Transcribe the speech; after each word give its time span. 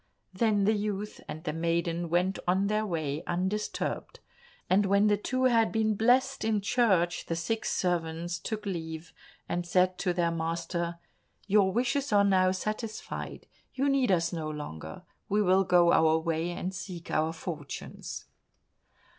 Then 0.33 0.63
the 0.63 0.73
youth 0.73 1.21
and 1.27 1.43
the 1.43 1.53
maiden 1.53 2.09
went 2.09 2.39
on 2.47 2.65
their 2.65 2.87
way 2.87 3.23
undisturbed, 3.27 4.19
and 4.67 4.87
when 4.87 5.05
the 5.05 5.15
two 5.15 5.43
had 5.43 5.71
been 5.71 5.93
blessed 5.93 6.43
in 6.43 6.59
church, 6.59 7.27
the 7.27 7.35
six 7.35 7.69
servants 7.71 8.39
took 8.39 8.65
leave, 8.65 9.13
and 9.47 9.63
said 9.63 9.99
to 9.99 10.11
their 10.11 10.31
master, 10.31 10.97
"Your 11.45 11.71
wishes 11.71 12.11
are 12.11 12.23
now 12.23 12.49
satisfied, 12.49 13.45
you 13.75 13.89
need 13.89 14.11
us 14.11 14.33
no 14.33 14.49
longer, 14.49 15.03
we 15.29 15.39
will 15.43 15.63
go 15.63 15.93
our 15.93 16.17
way 16.17 16.49
and 16.49 16.73
seek 16.73 17.11
our 17.11 17.31
fortunes." 17.31 18.25